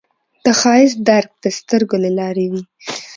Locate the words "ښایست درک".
0.59-1.31